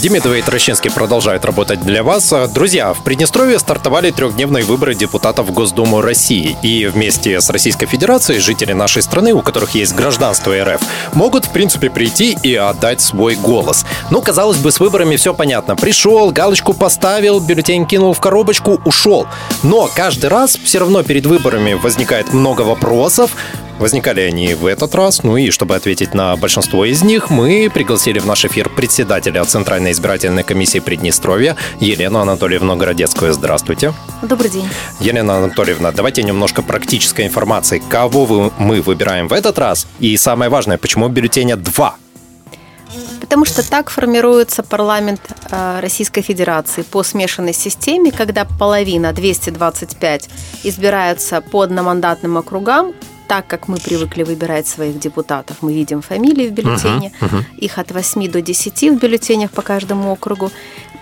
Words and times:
Демидова 0.00 0.34
и 0.34 0.42
Трощинский 0.42 0.90
продолжают 0.90 1.44
работать 1.44 1.82
для 1.82 2.02
вас. 2.02 2.32
Друзья, 2.54 2.94
в 2.94 3.04
Приднестровье 3.04 3.58
стартовали 3.58 4.10
трехдневные 4.10 4.64
выборы 4.64 4.94
депутатов 4.94 5.48
в 5.48 5.52
Госдуму 5.52 6.00
России. 6.00 6.56
И 6.62 6.86
вместе 6.86 7.38
с 7.38 7.50
Российской 7.50 7.84
Федерацией 7.86 8.40
жители 8.40 8.72
нашей 8.72 9.02
страны, 9.02 9.34
у 9.34 9.42
которых 9.42 9.74
есть 9.74 9.94
гражданство 9.94 10.54
РФ, 10.58 10.80
могут, 11.12 11.44
в 11.44 11.50
принципе, 11.50 11.90
прийти 11.90 12.34
и 12.42 12.54
отдать 12.54 13.02
свой 13.02 13.34
голос. 13.34 13.84
Ну, 14.10 14.22
казалось 14.22 14.56
бы, 14.56 14.72
с 14.72 14.80
выборами 14.80 15.16
все 15.16 15.34
понятно. 15.34 15.76
Пришел, 15.76 16.30
галочку 16.30 16.72
поставил, 16.72 17.38
бюллетень 17.38 17.84
кинул 17.86 18.14
в 18.14 18.20
коробочку, 18.20 18.80
ушел. 18.86 19.26
Но 19.62 19.90
каждый 19.94 20.30
раз 20.30 20.56
все 20.56 20.78
равно 20.78 21.02
перед 21.02 21.26
выборами 21.26 21.74
возникает 21.74 22.32
много 22.32 22.62
вопросов, 22.62 23.32
Возникали 23.80 24.20
они 24.20 24.52
в 24.52 24.66
этот 24.66 24.94
раз, 24.94 25.22
ну 25.22 25.38
и 25.38 25.50
чтобы 25.50 25.74
ответить 25.74 26.12
на 26.12 26.36
большинство 26.36 26.84
из 26.84 27.02
них, 27.02 27.30
мы 27.30 27.70
пригласили 27.72 28.18
в 28.18 28.26
наш 28.26 28.44
эфир 28.44 28.68
председателя 28.68 29.42
Центральной 29.42 29.92
избирательной 29.92 30.42
комиссии 30.42 30.80
Приднестровья 30.80 31.56
Елену 31.80 32.18
Анатольевну 32.18 32.76
Городецкую. 32.76 33.32
Здравствуйте. 33.32 33.94
Добрый 34.20 34.50
день. 34.50 34.68
Елена 35.00 35.38
Анатольевна, 35.38 35.92
давайте 35.92 36.22
немножко 36.22 36.60
практической 36.60 37.26
информации. 37.26 37.82
Кого 37.88 38.26
вы, 38.26 38.52
мы 38.58 38.82
выбираем 38.82 39.28
в 39.28 39.32
этот 39.32 39.58
раз? 39.58 39.86
И 39.98 40.14
самое 40.18 40.50
важное, 40.50 40.76
почему 40.76 41.08
бюллетеня 41.08 41.56
два? 41.56 41.96
Потому 43.22 43.46
что 43.46 43.66
так 43.66 43.88
формируется 43.88 44.62
парламент 44.62 45.22
э, 45.50 45.80
Российской 45.80 46.20
Федерации 46.20 46.82
по 46.82 47.02
смешанной 47.02 47.54
системе, 47.54 48.12
когда 48.12 48.44
половина, 48.44 49.14
225, 49.14 50.28
избираются 50.64 51.40
по 51.40 51.62
одномандатным 51.62 52.36
округам, 52.36 52.92
так 53.30 53.46
как 53.46 53.68
мы 53.68 53.76
привыкли 53.76 54.24
выбирать 54.24 54.66
своих 54.66 54.98
депутатов, 54.98 55.58
мы 55.60 55.72
видим 55.72 56.02
фамилии 56.02 56.48
в 56.48 56.52
бюллетене, 56.52 57.12
uh-huh, 57.20 57.30
uh-huh. 57.30 57.44
их 57.58 57.78
от 57.78 57.92
8 57.92 58.28
до 58.28 58.42
10 58.42 58.90
в 58.90 58.98
бюллетенях 58.98 59.52
по 59.52 59.62
каждому 59.62 60.10
округу. 60.10 60.50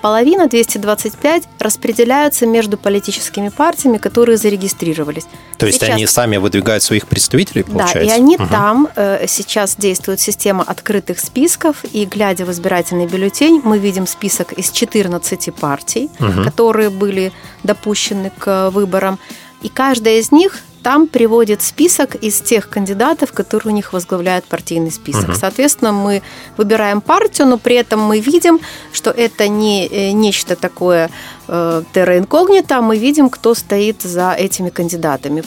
Половина, 0.02 0.46
225, 0.46 1.44
распределяются 1.58 2.46
между 2.46 2.76
политическими 2.76 3.48
партиями, 3.48 3.96
которые 3.96 4.36
зарегистрировались. 4.36 5.24
То 5.56 5.64
есть 5.64 5.80
сейчас... 5.80 5.94
они 5.94 6.06
сами 6.06 6.36
выдвигают 6.36 6.82
своих 6.82 7.06
представителей, 7.06 7.62
получается? 7.62 8.00
Да, 8.00 8.04
и 8.04 8.10
они 8.10 8.36
uh-huh. 8.36 8.50
там, 8.50 8.88
э, 8.94 9.26
сейчас 9.26 9.76
действует 9.76 10.20
система 10.20 10.64
открытых 10.64 11.20
списков, 11.20 11.82
и 11.94 12.04
глядя 12.04 12.44
в 12.44 12.50
избирательный 12.50 13.06
бюллетень, 13.06 13.62
мы 13.64 13.78
видим 13.78 14.06
список 14.06 14.52
из 14.52 14.70
14 14.70 15.54
партий, 15.54 16.10
uh-huh. 16.18 16.44
которые 16.44 16.90
были 16.90 17.32
допущены 17.62 18.30
к 18.38 18.68
выборам, 18.68 19.18
и 19.62 19.70
каждая 19.70 20.18
из 20.18 20.30
них 20.30 20.62
там 20.82 21.06
приводит 21.06 21.62
список 21.62 22.14
из 22.14 22.40
тех 22.40 22.68
кандидатов, 22.68 23.32
которые 23.32 23.72
у 23.72 23.76
них 23.76 23.92
возглавляют 23.92 24.44
партийный 24.44 24.90
список. 24.90 25.30
Угу. 25.30 25.34
Соответственно, 25.38 25.92
мы 25.92 26.22
выбираем 26.56 27.00
партию, 27.00 27.48
но 27.48 27.58
при 27.58 27.76
этом 27.76 28.00
мы 28.00 28.20
видим, 28.20 28.60
что 28.92 29.10
это 29.10 29.48
не 29.48 29.86
э, 29.86 30.12
нечто 30.12 30.56
такое 30.56 31.10
э, 31.48 31.82
терра 31.92 32.18
инкогнито, 32.18 32.80
мы 32.80 32.98
видим, 32.98 33.30
кто 33.30 33.54
стоит 33.54 34.02
за 34.02 34.32
этими 34.32 34.70
кандидатами. 34.70 35.42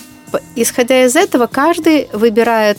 Исходя 0.55 1.05
из 1.05 1.15
этого, 1.15 1.47
каждый 1.47 2.07
выбирает 2.13 2.77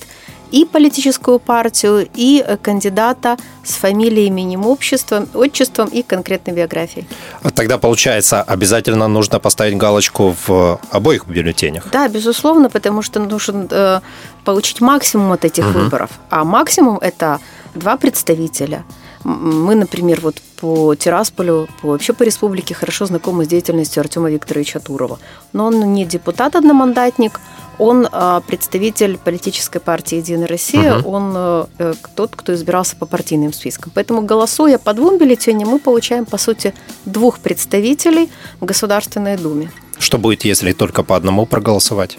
и 0.53 0.64
политическую 0.64 1.39
партию, 1.39 2.08
и 2.14 2.45
э, 2.47 2.56
кандидата 2.56 3.36
с 3.64 3.72
фамилией, 3.72 4.27
именем, 4.27 4.67
обществом, 4.67 5.28
отчеством 5.34 5.89
и 5.89 6.03
конкретной 6.03 6.55
биографией. 6.55 7.06
А 7.42 7.50
тогда, 7.50 7.78
получается, 7.78 8.42
обязательно 8.42 9.09
нужно 9.09 9.41
поставить 9.41 9.77
галочку 9.77 10.36
в 10.47 10.78
обоих 10.91 11.27
бюллетенях? 11.27 11.89
Да, 11.91 12.09
безусловно, 12.09 12.69
потому 12.69 13.03
что 13.03 13.20
нужно 13.20 13.67
э, 13.70 14.00
получить 14.44 14.81
максимум 14.81 15.32
от 15.32 15.44
этих 15.44 15.65
угу. 15.65 15.78
выборов. 15.78 16.10
А 16.31 16.44
максимум– 16.44 16.98
это 17.00 17.38
два 17.75 17.97
представителя. 17.97 18.84
Мы, 19.25 19.75
например, 19.75 20.21
вот 20.21 20.43
по 20.60 20.94
Тирасполю, 20.94 21.69
по, 21.81 21.88
вообще 21.88 22.12
по 22.12 22.25
республике 22.25 22.75
хорошо 22.75 23.06
знакомы 23.06 23.44
с 23.44 23.48
деятельностью 23.48 24.00
Артема 24.00 24.31
Викторовича 24.31 24.81
Турова. 24.81 25.19
Но 25.53 25.66
он 25.66 25.93
не 25.93 26.04
депутат-одномандатник, 26.04 27.41
он 27.82 28.09
а, 28.12 28.41
представитель 28.41 29.19
политической 29.19 29.81
партии 29.81 30.16
«Единая 30.19 30.47
Россия», 30.47 30.98
угу. 30.98 31.10
он 31.10 31.32
э, 31.34 31.94
тот, 32.15 32.37
кто 32.37 32.54
избирался 32.54 32.94
по 32.94 33.06
партийным 33.06 33.53
спискам. 33.53 33.91
Поэтому, 33.93 34.22
голосуя 34.22 34.78
по 34.78 34.93
двум 34.93 35.19
бюллетеням, 35.19 35.69
мы 35.69 35.81
получаем, 35.81 36.25
по 36.25 36.38
сути, 36.38 36.75
двух 37.06 37.41
представителей 37.41 38.31
в 38.60 38.66
Государственной 38.66 39.37
Думе. 39.37 39.72
Что 39.98 40.19
будет, 40.19 40.44
если 40.44 40.72
только 40.72 41.03
по 41.03 41.16
одному 41.16 41.44
проголосовать? 41.44 42.19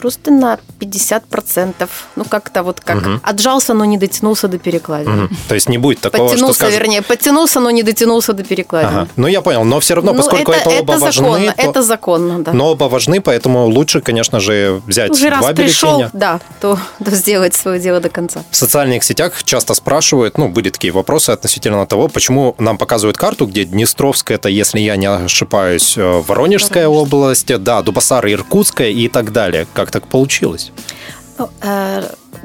Просто 0.00 0.30
на 0.30 0.58
50%. 0.80 1.88
Ну, 2.16 2.24
как-то 2.24 2.62
вот 2.62 2.80
как 2.80 2.96
угу. 2.98 3.20
отжался, 3.22 3.74
но 3.74 3.84
не 3.84 3.98
дотянулся 3.98 4.48
до 4.48 4.58
перекладины. 4.58 5.24
Угу. 5.24 5.34
То 5.48 5.54
есть 5.54 5.68
не 5.68 5.78
будет 5.78 6.00
такого, 6.00 6.28
Подтянулся, 6.28 6.54
что 6.54 6.64
скажет... 6.64 6.80
вернее, 6.80 7.02
подтянулся, 7.02 7.60
но 7.60 7.70
не 7.70 7.82
дотянулся 7.82 8.32
до 8.32 8.44
перекладины. 8.44 9.00
Ага. 9.00 9.08
Ну, 9.16 9.26
я 9.26 9.40
понял, 9.40 9.64
но 9.64 9.80
все 9.80 9.94
равно, 9.94 10.12
ну, 10.12 10.18
поскольку 10.18 10.52
это, 10.52 10.70
это 10.70 10.80
оба 10.82 10.94
это 10.94 11.02
важны... 11.02 11.28
Законно, 11.28 11.52
то... 11.52 11.62
Это 11.62 11.82
законно, 11.82 12.38
да. 12.44 12.52
Но 12.52 12.70
оба 12.70 12.84
важны, 12.84 13.20
поэтому 13.20 13.66
лучше, 13.66 14.00
конечно 14.00 14.40
же, 14.40 14.80
взять 14.86 15.10
Уже 15.10 15.28
два 15.28 15.38
раз 15.38 15.46
бюллетеня. 15.46 15.66
пришел, 15.66 16.04
да, 16.12 16.40
то, 16.60 16.78
то 17.04 17.10
сделать 17.10 17.54
свое 17.54 17.80
дело 17.80 18.00
до 18.00 18.08
конца. 18.08 18.42
В 18.50 18.56
социальных 18.56 19.04
сетях 19.04 19.42
часто 19.44 19.74
спрашивают, 19.74 20.38
ну, 20.38 20.48
были 20.48 20.70
такие 20.70 20.92
вопросы 20.92 21.30
относительно 21.30 21.86
того, 21.86 22.08
почему 22.08 22.54
нам 22.58 22.78
показывают 22.78 23.16
карту, 23.16 23.46
где 23.46 23.64
Днестровская, 23.64 24.36
это, 24.36 24.48
если 24.48 24.80
я 24.80 24.96
не 24.96 25.06
ошибаюсь, 25.06 25.96
э, 25.96 26.22
Воронежская 26.26 26.88
Воронеж. 26.88 27.12
область, 27.12 27.56
да, 27.62 27.82
Дубасара, 27.82 28.32
Иркутская 28.32 28.90
и 28.90 29.08
так 29.08 29.32
далее. 29.32 29.66
Как 29.74 29.87
так 29.90 30.06
получилось? 30.06 30.72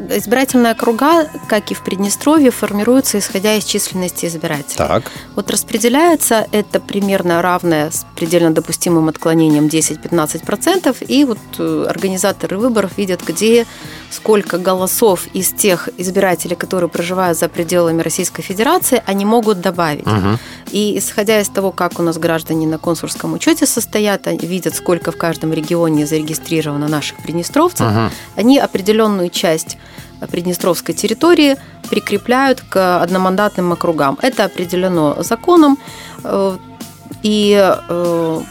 Избирательные 0.10 0.72
округа, 0.72 1.30
как 1.48 1.72
и 1.72 1.74
в 1.76 1.84
Приднестровье, 1.84 2.52
формируются 2.52 3.20
исходя 3.20 3.56
из 3.56 3.64
численности 3.64 4.26
избирателей. 4.26 4.78
Так. 4.78 5.12
Вот 5.36 5.52
распределяется 5.52 6.48
это 6.52 6.80
примерно 6.80 7.42
равное 7.42 7.92
с 7.92 8.06
предельно 8.16 8.52
допустимым 8.52 9.10
отклонением 9.10 9.66
10-15%, 9.66 11.06
и 11.06 11.26
вот 11.26 11.38
э, 11.60 11.86
организаторы 11.88 12.58
выборов 12.58 12.98
видят, 12.98 13.22
где 13.24 13.68
сколько 14.10 14.58
голосов 14.58 15.28
из 15.34 15.52
тех 15.52 15.90
избирателей, 15.98 16.56
которые 16.56 16.90
проживают 16.90 17.38
за 17.38 17.50
пределами 17.50 18.02
Российской 18.02 18.42
Федерации, 18.42 19.04
они 19.06 19.26
могут 19.26 19.62
добавить. 19.62 20.08
Угу. 20.08 20.40
И 20.72 20.98
исходя 20.98 21.40
из 21.40 21.50
того, 21.50 21.72
как 21.72 22.00
у 22.00 22.04
нас 22.04 22.18
граждане 22.18 22.68
на 22.68 22.78
консульском 22.78 23.34
учете 23.34 23.66
состоят, 23.66 24.28
они 24.28 24.48
видят, 24.48 24.76
сколько 24.76 25.12
в 25.12 25.18
каждом 25.18 25.54
регионе 25.54 26.08
зарегистрировано 26.08 26.88
наших 26.88 27.18
приднестровцев, 27.18 27.88
угу. 27.88 28.10
они 28.36 28.58
определенную 28.58 29.30
часть 29.30 29.73
Приднестровской 30.28 30.96
территории 30.96 31.58
прикрепляют 31.90 32.62
к 32.62 33.02
одномандатным 33.02 33.72
округам. 33.72 34.18
Это 34.22 34.46
определено 34.46 35.22
законом, 35.22 35.78
э, 36.24 36.58
и 37.24 37.76
э, 37.90 38.42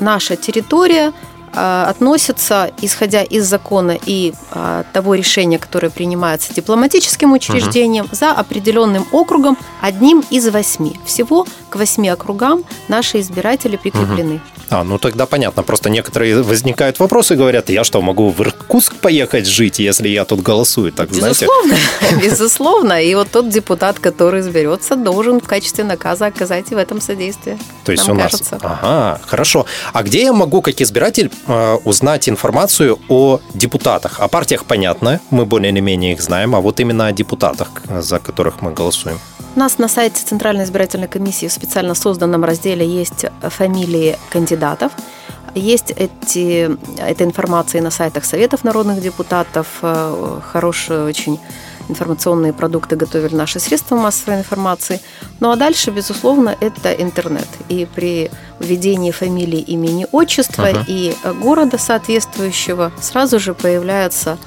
наша 0.00 0.36
территория 0.36 1.12
э, 1.52 1.84
относится, 1.88 2.70
исходя 2.80 3.22
из 3.22 3.44
закона 3.46 3.98
и 4.06 4.34
того 4.92 5.14
решения, 5.14 5.58
которое 5.58 5.90
принимается 5.90 6.54
дипломатическим 6.54 7.32
учреждением, 7.32 8.04
угу. 8.06 8.14
за 8.14 8.32
определенным 8.32 9.06
округом 9.12 9.56
одним 9.80 10.24
из 10.30 10.48
восьми. 10.48 11.00
Всего 11.04 11.46
к 11.70 11.76
восьми 11.76 12.08
округам 12.08 12.64
наши 12.88 13.20
избиратели 13.20 13.76
прикреплены. 13.76 14.34
Угу. 14.34 14.42
А, 14.74 14.82
ну 14.82 14.98
тогда 14.98 15.26
понятно. 15.26 15.62
Просто 15.62 15.88
некоторые 15.88 16.42
возникают 16.42 16.98
вопросы 16.98 17.34
и 17.34 17.36
говорят, 17.36 17.70
я 17.70 17.84
что, 17.84 18.02
могу 18.02 18.30
в 18.30 18.40
Иркутск 18.40 18.96
поехать 18.96 19.46
жить, 19.46 19.78
если 19.78 20.08
я 20.08 20.24
тут 20.24 20.40
голосую? 20.40 20.92
Так, 20.92 21.10
безусловно, 21.10 21.76
знаете? 22.00 22.28
безусловно. 22.28 23.02
И 23.02 23.14
вот 23.14 23.30
тот 23.30 23.48
депутат, 23.48 24.00
который 24.00 24.40
изберется, 24.40 24.96
должен 24.96 25.40
в 25.40 25.44
качестве 25.44 25.84
наказа 25.84 26.26
оказать 26.26 26.70
в 26.70 26.76
этом 26.76 27.00
содействие. 27.00 27.56
То 27.84 27.92
есть 27.92 28.08
у 28.08 28.14
нас... 28.14 28.32
Кажется. 28.32 28.58
Ага, 28.62 29.20
хорошо. 29.24 29.66
А 29.92 30.02
где 30.02 30.24
я 30.24 30.32
могу, 30.32 30.60
как 30.60 30.80
избиратель, 30.80 31.30
э, 31.46 31.78
узнать 31.84 32.28
информацию 32.28 32.98
о 33.08 33.38
депутатах? 33.54 34.18
О 34.18 34.26
партиях 34.26 34.64
понятно, 34.64 35.20
мы 35.30 35.46
более 35.46 35.70
или 35.70 35.80
менее 35.80 36.14
их 36.14 36.20
знаем, 36.20 36.56
а 36.56 36.60
вот 36.60 36.80
именно 36.80 37.06
о 37.06 37.12
депутатах, 37.12 37.68
за 38.00 38.18
которых 38.18 38.60
мы 38.60 38.72
голосуем. 38.72 39.20
У 39.56 39.60
нас 39.60 39.78
на 39.78 39.86
сайте 39.86 40.20
Центральной 40.24 40.64
избирательной 40.64 41.06
комиссии 41.06 41.46
в 41.46 41.52
специально 41.52 41.94
созданном 41.94 42.44
разделе 42.44 42.84
есть 42.84 43.26
фамилии 43.40 44.16
кандидатов. 44.30 44.63
Есть 45.54 45.92
эти, 45.92 46.76
эта 46.98 47.24
информация 47.24 47.80
на 47.80 47.90
сайтах 47.90 48.24
Советов 48.24 48.64
народных 48.64 49.00
депутатов. 49.00 49.66
Э, 49.82 50.40
хорошие 50.52 51.04
очень 51.04 51.38
информационные 51.88 52.52
продукты 52.52 52.96
готовили 52.96 53.34
наши 53.34 53.60
средства 53.60 53.96
массовой 53.96 54.38
информации. 54.38 55.00
Ну 55.40 55.50
а 55.50 55.56
дальше, 55.56 55.90
безусловно, 55.90 56.56
это 56.60 56.92
интернет. 56.92 57.46
И 57.68 57.86
при 57.94 58.30
введении 58.58 59.10
фамилии, 59.10 59.60
имени, 59.60 60.06
отчества 60.10 60.68
ага. 60.68 60.84
и 60.86 61.14
города 61.40 61.78
соответствующего 61.78 62.90
сразу 63.00 63.38
же 63.38 63.54
появляются 63.54 64.38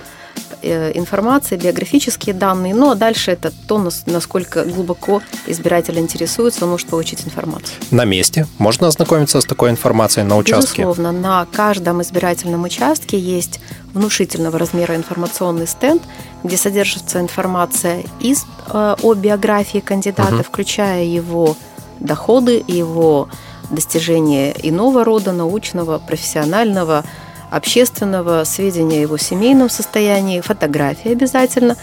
э, 0.67 0.91
информация, 0.95 1.57
биографические 1.57 2.33
данные. 2.33 2.73
Ну 2.73 2.91
а 2.91 2.95
дальше 2.95 3.31
это 3.31 3.51
то, 3.67 3.77
насколько 4.05 4.63
глубоко 4.65 5.21
избиратель 5.47 5.97
интересуется, 5.99 6.65
он 6.65 6.71
может 6.71 6.87
получить 6.87 7.25
информацию. 7.25 7.77
На 7.91 8.05
месте 8.05 8.47
можно 8.57 8.87
ознакомиться 8.87 9.41
с 9.41 9.45
такой 9.45 9.69
информацией 9.69 10.25
на 10.25 10.37
участке? 10.37 10.83
Безусловно, 10.83 11.11
на 11.11 11.45
каждом 11.45 12.01
избирательном 12.01 12.63
участке 12.63 13.17
есть 13.17 13.59
внушительного 13.93 14.59
размера 14.59 14.95
информационный 14.95 15.67
стенд, 15.67 16.03
где 16.43 16.57
содержится 16.57 17.19
информация 17.19 18.03
из, 18.19 18.45
э, 18.71 18.95
о 19.01 19.13
биографии 19.13 19.79
кандидата, 19.79 20.35
угу. 20.35 20.43
включая 20.43 21.03
его 21.03 21.55
доходы, 21.99 22.63
его 22.67 23.29
достижения 23.69 24.55
иного 24.63 25.03
рода, 25.03 25.31
научного, 25.31 25.99
профессионального, 25.99 27.03
общественного, 27.49 28.43
сведения 28.43 28.97
о 28.97 29.01
его 29.01 29.17
семейном 29.17 29.69
состоянии, 29.69 30.41
фотографии 30.41 31.11
обязательно. 31.11 31.75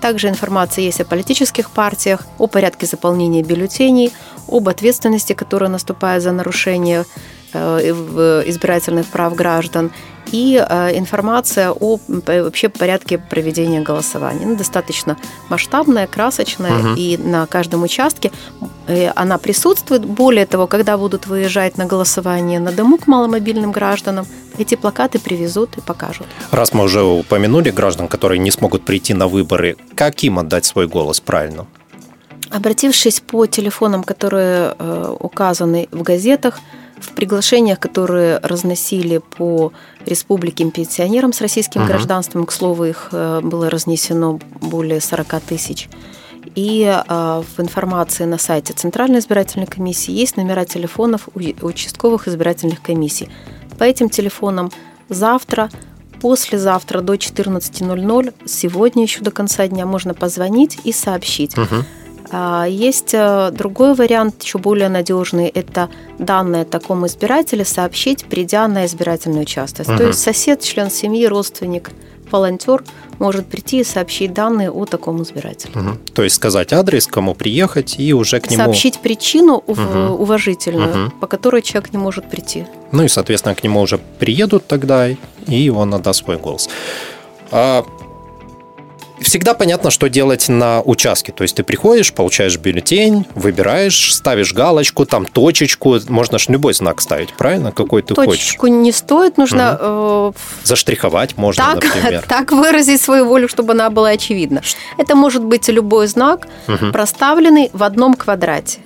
Также 0.00 0.28
информация 0.28 0.84
есть 0.84 1.00
о 1.00 1.04
политических 1.04 1.70
партиях, 1.70 2.26
о 2.38 2.46
порядке 2.46 2.86
заполнения 2.86 3.42
бюллетеней, 3.42 4.12
об 4.48 4.68
ответственности, 4.68 5.32
которая 5.32 5.70
наступает 5.70 6.22
за 6.22 6.32
нарушение 6.32 7.04
избирательных 7.52 9.06
прав 9.06 9.34
граждан 9.34 9.90
и 10.32 10.64
э, 10.68 10.98
информация 10.98 11.70
о 11.72 11.98
вообще 12.08 12.68
порядке 12.68 13.18
проведения 13.18 13.80
голосования. 13.80 14.46
Ну, 14.46 14.56
достаточно 14.56 15.16
масштабная, 15.48 16.06
красочная, 16.06 16.78
угу. 16.78 16.88
и 16.96 17.16
на 17.16 17.46
каждом 17.46 17.82
участке 17.82 18.30
э, 18.86 19.10
она 19.14 19.38
присутствует. 19.38 20.04
Более 20.04 20.46
того, 20.46 20.66
когда 20.66 20.96
будут 20.96 21.26
выезжать 21.26 21.78
на 21.78 21.86
голосование 21.86 22.60
на 22.60 22.72
дому 22.72 22.98
к 22.98 23.06
маломобильным 23.06 23.72
гражданам, 23.72 24.26
эти 24.58 24.74
плакаты 24.74 25.18
привезут 25.18 25.78
и 25.78 25.80
покажут. 25.80 26.26
Раз 26.50 26.72
мы 26.74 26.84
уже 26.84 27.02
упомянули 27.02 27.70
граждан, 27.70 28.08
которые 28.08 28.38
не 28.38 28.50
смогут 28.50 28.84
прийти 28.84 29.14
на 29.14 29.28
выборы, 29.28 29.76
как 29.94 30.22
им 30.24 30.38
отдать 30.38 30.64
свой 30.64 30.86
голос 30.86 31.20
правильно? 31.20 31.66
Обратившись 32.50 33.20
по 33.20 33.46
телефонам, 33.46 34.02
которые 34.02 34.74
э, 34.78 35.16
указаны 35.20 35.88
в 35.90 36.02
газетах, 36.02 36.60
в 37.00 37.14
приглашениях, 37.14 37.78
которые 37.78 38.38
разносили 38.38 39.18
по 39.18 39.72
республике 40.04 40.70
пенсионерам 40.70 41.32
с 41.32 41.40
российским 41.40 41.82
угу. 41.82 41.88
гражданством, 41.88 42.46
к 42.46 42.52
слову, 42.52 42.84
их 42.84 43.08
э, 43.12 43.40
было 43.42 43.70
разнесено 43.70 44.40
более 44.60 45.00
40 45.00 45.40
тысяч. 45.42 45.88
И 46.54 46.82
э, 46.84 47.42
в 47.56 47.60
информации 47.60 48.24
на 48.24 48.38
сайте 48.38 48.72
Центральной 48.72 49.18
избирательной 49.20 49.66
комиссии 49.66 50.12
есть 50.12 50.36
номера 50.36 50.64
телефонов 50.64 51.28
участковых 51.34 52.28
избирательных 52.28 52.82
комиссий. 52.82 53.28
По 53.78 53.84
этим 53.84 54.08
телефонам 54.08 54.72
завтра, 55.08 55.70
послезавтра 56.20 57.00
до 57.00 57.14
14.00, 57.14 58.34
сегодня 58.46 59.02
еще 59.02 59.20
до 59.20 59.30
конца 59.30 59.68
дня 59.68 59.86
можно 59.86 60.14
позвонить 60.14 60.78
и 60.84 60.92
сообщить. 60.92 61.56
Угу 61.56 61.84
есть 62.68 63.14
э, 63.14 63.50
другой 63.52 63.94
вариант, 63.94 64.42
еще 64.42 64.58
более 64.58 64.88
надежный, 64.88 65.48
это 65.48 65.88
данные 66.18 66.64
такому 66.64 67.06
избирателю 67.06 67.64
сообщить, 67.64 68.24
придя 68.26 68.68
на 68.68 68.86
избирательный 68.86 69.42
участок. 69.42 69.88
Угу. 69.88 69.96
То 69.96 70.06
есть 70.08 70.20
сосед, 70.20 70.60
член 70.60 70.90
семьи, 70.90 71.26
родственник, 71.26 71.90
волонтер 72.30 72.84
может 73.18 73.46
прийти 73.46 73.80
и 73.80 73.84
сообщить 73.84 74.32
данные 74.32 74.70
о 74.70 74.84
таком 74.84 75.22
избирателе. 75.22 75.72
Угу. 75.74 75.90
То 76.14 76.22
есть 76.22 76.36
сказать 76.36 76.72
адрес, 76.72 77.06
кому 77.06 77.34
приехать 77.34 77.96
и 77.98 78.12
уже 78.12 78.40
к 78.40 78.50
нему... 78.50 78.64
Сообщить 78.64 78.98
причину 79.00 79.62
угу. 79.66 79.82
уважительную, 80.18 81.06
угу. 81.06 81.12
по 81.20 81.26
которой 81.26 81.62
человек 81.62 81.92
не 81.92 81.98
может 81.98 82.28
прийти. 82.30 82.66
Ну 82.92 83.04
и, 83.04 83.08
соответственно, 83.08 83.54
к 83.54 83.62
нему 83.64 83.80
уже 83.80 83.98
приедут 84.18 84.66
тогда, 84.66 85.08
и 85.46 85.68
он 85.70 85.94
отдаст 85.94 86.24
свой 86.24 86.36
голос. 86.36 86.68
А 87.50 87.84
всегда 89.20 89.54
понятно, 89.54 89.90
что 89.90 90.08
делать 90.08 90.48
на 90.48 90.82
участке. 90.82 91.32
То 91.32 91.42
есть 91.42 91.56
ты 91.56 91.62
приходишь, 91.62 92.12
получаешь 92.12 92.56
бюллетень, 92.58 93.26
выбираешь, 93.34 94.14
ставишь 94.14 94.52
галочку, 94.52 95.06
там 95.06 95.26
точечку. 95.26 95.98
Можно 96.08 96.38
же 96.38 96.52
любой 96.52 96.74
знак 96.74 97.00
ставить, 97.00 97.32
правильно? 97.32 97.72
Какой 97.72 98.02
ты 98.02 98.14
точечку 98.14 98.30
хочешь. 98.30 98.44
Точечку 98.44 98.66
не 98.68 98.92
стоит, 98.92 99.36
нужно... 99.36 100.28
Угу. 100.28 100.34
Заштриховать 100.64 101.36
можно, 101.36 101.64
так, 101.64 101.84
например. 101.84 102.24
Так 102.28 102.52
выразить 102.52 103.00
свою 103.00 103.24
волю, 103.26 103.48
чтобы 103.48 103.72
она 103.72 103.90
была 103.90 104.10
очевидна. 104.10 104.62
Это 104.96 105.14
может 105.14 105.44
быть 105.44 105.68
любой 105.68 106.06
знак, 106.06 106.46
угу. 106.66 106.92
проставленный 106.92 107.70
в 107.72 107.82
одном 107.82 108.14
квадрате. 108.14 108.78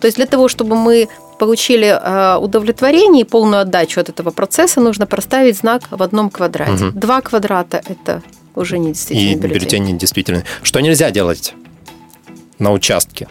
То 0.00 0.06
есть 0.06 0.16
для 0.16 0.26
того, 0.26 0.48
чтобы 0.48 0.76
мы 0.76 1.08
получили 1.38 1.88
э, 1.88 2.38
удовлетворение 2.38 3.22
и 3.22 3.24
полную 3.24 3.62
отдачу 3.62 4.00
от 4.00 4.08
этого 4.08 4.30
процесса, 4.30 4.80
нужно 4.80 5.06
проставить 5.06 5.56
знак 5.56 5.82
в 5.90 6.02
одном 6.02 6.30
квадрате. 6.30 6.86
Угу. 6.86 6.98
Два 6.98 7.20
квадрата– 7.20 7.82
это 7.86 8.22
уже 8.56 8.78
не 8.78 8.88
действительный 8.88 9.32
и 9.32 9.36
бюллетень. 9.36 9.54
бюллетень 9.54 9.84
не 9.84 9.92
действительный. 9.92 10.42
Что 10.62 10.80
нельзя 10.80 11.10
делать 11.10 11.54
на 12.58 12.72
участке? 12.72 13.28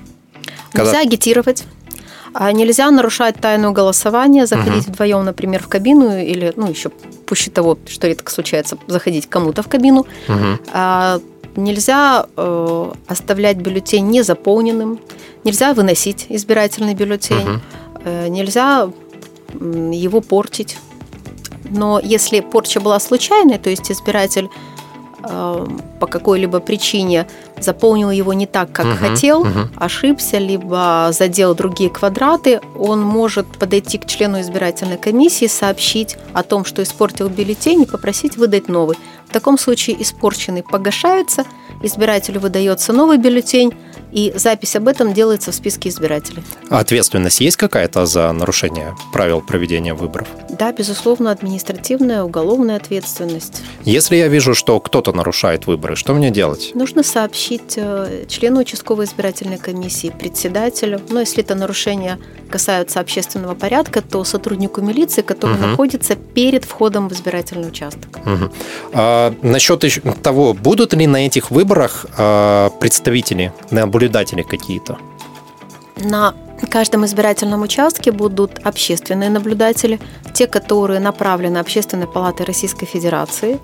Когда... 0.72 0.92
Нельзя 0.92 1.02
агитировать. 1.02 1.64
А 2.38 2.52
нельзя 2.52 2.92
нарушать 2.92 3.38
тайну 3.40 3.72
голосования, 3.72 4.46
заходить 4.46 4.84
угу. 4.84 4.92
вдвоем, 4.92 5.24
например, 5.24 5.64
в 5.64 5.70
кабину 5.70 6.18
или, 6.18 6.52
ну, 6.58 6.70
еще 6.70 6.90
пуще 6.90 7.50
того, 7.50 7.78
что 7.88 8.08
редко 8.08 8.30
случается, 8.30 8.78
заходить 8.88 9.28
кому-то 9.28 9.64
в 9.64 9.70
кабину. 9.70 10.06
Угу. 10.28 10.60
А, 10.74 11.22
нельзя 11.56 12.26
э, 12.36 12.92
оставлять 13.08 13.56
бюллетень 13.58 14.08
незаполненным, 14.08 15.00
нельзя 15.46 15.74
выносить 15.74 16.26
избирательный 16.28 16.94
бюллетень, 16.94 17.38
угу. 17.38 17.62
э, 18.04 18.28
нельзя 18.28 18.90
его 19.54 20.20
портить. 20.20 20.78
Но 21.70 22.00
если 22.04 22.42
порча 22.42 22.82
была 22.82 23.00
случайной, 23.00 23.58
то 23.58 23.70
есть 23.70 23.90
избиратель 23.90 24.50
по 25.26 26.08
какой-либо 26.08 26.60
причине 26.60 27.28
заполнил 27.60 28.12
его 28.12 28.34
не 28.34 28.46
так, 28.46 28.72
как 28.72 28.86
угу, 28.86 28.96
хотел, 28.96 29.42
угу. 29.42 29.70
ошибся, 29.76 30.38
либо 30.38 31.10
задел 31.12 31.56
другие 31.56 31.90
квадраты, 31.90 32.62
он 32.78 33.02
может 33.02 33.48
подойти 33.48 33.98
к 33.98 34.06
члену 34.06 34.42
избирательной 34.42 34.98
комиссии, 34.98 35.48
сообщить 35.48 36.18
о 36.34 36.44
том, 36.44 36.66
что 36.66 36.84
испортил 36.84 37.30
бюллетень 37.30 37.84
и 37.84 37.86
попросить 37.86 38.38
выдать 38.38 38.68
новый. 38.68 38.98
В 39.28 39.34
таком 39.34 39.58
случае 39.58 40.02
испорченный 40.02 40.64
погашается, 40.64 41.46
избирателю 41.82 42.40
выдается 42.40 42.94
новый 42.94 43.18
бюллетень, 43.18 43.74
и 44.16 44.32
запись 44.34 44.78
об 44.78 44.88
этом 44.88 45.14
делается 45.14 45.52
в 45.52 45.56
списке 45.56 45.90
избирателей. 45.90 46.42
А 46.70 46.80
ответственность 46.80 47.42
есть 47.42 47.58
какая-то 47.58 48.06
за 48.06 48.32
нарушение 48.32 48.96
правил 49.12 49.42
проведения 49.42 49.94
выборов? 49.94 50.28
Да, 50.50 50.72
безусловно, 50.72 51.32
административная, 51.32 52.24
уголовная 52.24 52.78
ответственность. 52.78 53.62
Если 53.84 54.16
я 54.16 54.30
вижу, 54.30 54.56
что 54.56 54.80
кто-то 54.80 55.12
нарушает 55.12 55.68
выборы, 55.68 55.98
что 55.98 56.14
мне 56.14 56.32
делать? 56.32 56.72
Нужно 56.74 57.04
сообщить 57.04 57.74
э, 57.76 58.24
члену 58.30 58.62
участковой 58.62 59.04
избирательной 59.06 59.58
комиссии, 59.58 60.14
председателю. 60.18 61.02
Но 61.10 61.20
если 61.20 61.44
это 61.44 61.54
нарушение 61.54 62.18
касаются 62.50 63.02
общественного 63.02 63.54
порядка, 63.54 64.02
то 64.02 64.24
сотруднику 64.24 64.82
милиции, 64.82 65.24
который 65.24 65.58
угу. 65.58 65.68
находится 65.68 66.16
перед 66.16 66.64
входом 66.64 67.10
в 67.10 67.14
избирательный 67.14 67.68
участок. 67.68 68.18
Угу. 68.26 68.52
А, 68.94 69.36
насчет 69.42 69.84
того, 70.24 70.54
будут 70.54 70.94
ли 70.94 71.06
на 71.06 71.26
этих 71.26 71.52
выборах 71.52 72.06
а, 72.18 72.70
представители, 72.80 73.52
наблюдатели 74.06 74.44
какие-то? 74.44 74.98
На 75.98 76.34
каждом 76.72 77.06
избирательном 77.06 77.62
участке 77.62 78.12
будут 78.12 78.60
общественные 78.64 79.30
наблюдатели, 79.30 80.00
те, 80.34 80.48
которые 80.48 81.00
направлены 81.00 81.60
Общественной 81.60 82.08
палатой 82.08 82.46
Российской 82.46 82.86
Федерации. 82.86 83.60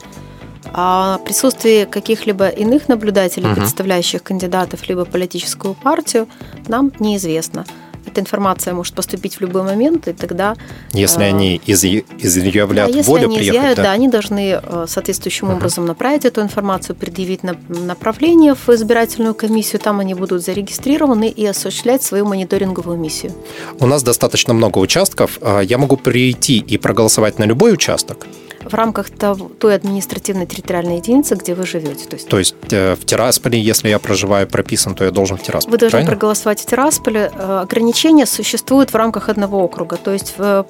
А 0.73 1.19
присутствие 1.25 1.85
каких-либо 1.85 2.47
иных 2.47 2.87
наблюдателей, 2.87 3.47
угу. 3.47 3.55
представляющих 3.55 4.23
кандидатов 4.23 4.87
либо 4.89 5.05
политическую 5.05 5.73
партию, 5.73 6.27
нам 6.67 6.91
неизвестно 6.99 7.65
эта 8.11 8.21
информация 8.21 8.73
может 8.73 8.93
поступить 8.93 9.35
в 9.35 9.41
любой 9.41 9.63
момент, 9.63 10.07
и 10.07 10.13
тогда... 10.13 10.55
Если 10.93 11.23
э, 11.23 11.29
они 11.29 11.61
из, 11.65 11.83
изъявляют 11.83 12.91
да, 12.91 12.97
если 12.97 13.09
волю 13.09 13.25
они 13.25 13.37
приехать, 13.37 13.59
изъявят, 13.59 13.77
да? 13.77 13.83
да, 13.83 13.91
они 13.91 14.07
должны 14.07 14.59
э, 14.61 14.85
соответствующим 14.87 15.47
угу. 15.47 15.57
образом 15.57 15.85
направить 15.85 16.25
эту 16.25 16.41
информацию, 16.41 16.95
предъявить 16.95 17.43
на, 17.43 17.55
направление 17.69 18.55
в 18.55 18.69
избирательную 18.69 19.33
комиссию, 19.33 19.79
там 19.79 19.99
они 19.99 20.13
будут 20.13 20.43
зарегистрированы 20.43 21.29
и 21.29 21.45
осуществлять 21.45 22.03
свою 22.03 22.25
мониторинговую 22.25 22.97
миссию. 22.97 23.33
У 23.79 23.87
нас 23.87 24.03
достаточно 24.03 24.53
много 24.53 24.79
участков. 24.79 25.39
А 25.41 25.61
я 25.61 25.77
могу 25.77 25.97
прийти 25.97 26.57
и 26.57 26.77
проголосовать 26.77 27.39
на 27.39 27.45
любой 27.45 27.73
участок? 27.73 28.27
В 28.71 28.73
рамках 28.73 29.09
той 29.09 29.75
административной 29.75 30.45
территориальной 30.45 30.97
единицы, 30.97 31.35
где 31.35 31.53
вы 31.53 31.65
живете. 31.65 32.05
То 32.05 32.15
есть, 32.15 32.27
то 32.27 32.37
есть 32.37 32.55
э, 32.71 32.95
в 32.95 33.05
Тирасполе, 33.05 33.59
если 33.59 33.89
я 33.89 33.99
проживаю 33.99 34.47
прописан, 34.47 34.95
то 34.95 35.03
я 35.03 35.11
должен 35.11 35.37
в 35.37 35.43
Тирасполе. 35.43 35.71
Вы 35.71 35.77
должны 35.77 35.91
правильно? 35.91 36.11
проголосовать 36.11 36.61
в 36.61 36.65
Тирасполе. 36.65 37.31
Э, 37.33 37.59
ограничения 37.61 38.25
существуют 38.25 38.91
в 38.91 38.95
рамках 38.95 39.29
одного 39.29 39.63
округа. 39.63 39.97
То 39.97 40.11
есть 40.11 40.35
в, 40.37 40.65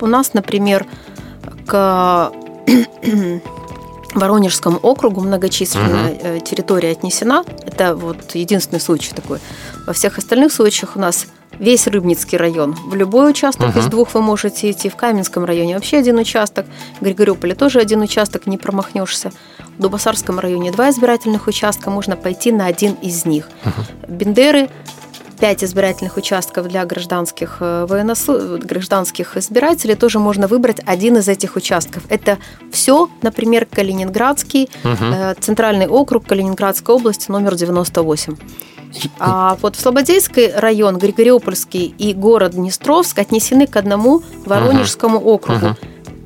у 0.00 0.06
нас, 0.06 0.34
например, 0.34 0.86
к 1.66 2.32
Воронежскому 4.14 4.78
округу 4.78 5.20
многочисленная 5.20 6.36
угу. 6.36 6.40
территория 6.40 6.92
отнесена. 6.92 7.44
Это 7.66 7.94
вот 7.94 8.34
единственный 8.34 8.80
случай 8.80 9.12
такой. 9.14 9.38
Во 9.86 9.92
всех 9.92 10.18
остальных 10.18 10.52
случаях 10.52 10.96
у 10.96 11.00
нас 11.00 11.26
весь 11.58 11.86
Рыбницкий 11.86 12.38
район. 12.38 12.74
В 12.86 12.94
любой 12.94 13.30
участок 13.30 13.70
угу. 13.70 13.78
из 13.78 13.86
двух 13.86 14.14
вы 14.14 14.22
можете 14.22 14.70
идти. 14.70 14.88
В 14.88 14.96
Каменском 14.96 15.44
районе 15.44 15.74
вообще 15.74 15.98
один 15.98 16.18
участок. 16.18 16.66
В 17.00 17.04
Григорioполе 17.04 17.54
тоже 17.54 17.80
один 17.80 18.00
участок, 18.00 18.46
не 18.46 18.58
промахнешься. 18.58 19.32
В 19.78 19.82
Дубасарском 19.82 20.38
районе 20.38 20.72
два 20.72 20.90
избирательных 20.90 21.46
участка, 21.46 21.90
можно 21.90 22.16
пойти 22.16 22.52
на 22.52 22.66
один 22.66 22.94
из 22.94 23.24
них. 23.24 23.48
Бендеры 24.08 24.68
пять 25.42 25.64
избирательных 25.64 26.16
участков 26.16 26.68
для 26.68 26.84
гражданских, 26.84 27.56
э, 27.58 27.84
военнослу... 27.88 28.58
гражданских 28.58 29.36
избирателей, 29.36 29.96
тоже 29.96 30.20
можно 30.20 30.46
выбрать 30.46 30.78
один 30.86 31.16
из 31.16 31.28
этих 31.28 31.56
участков. 31.56 32.04
Это 32.08 32.38
все, 32.70 33.08
например, 33.22 33.66
Калининградский, 33.66 34.70
угу. 34.84 35.40
Центральный 35.40 35.88
округ 35.88 36.26
Калининградской 36.26 36.94
области, 36.94 37.28
номер 37.28 37.56
98. 37.56 38.36
А 39.18 39.56
вот 39.60 39.76
в 39.76 39.80
Слободейский 39.80 40.52
район, 40.54 40.98
Григориопольский 40.98 41.94
и 41.98 42.14
город 42.14 42.52
Днестровск 42.52 43.18
отнесены 43.18 43.66
к 43.66 43.76
одному 43.76 44.22
Воронежскому 44.44 45.18
uh 45.18 45.24
округу. 45.24 45.66
uh 45.66 45.76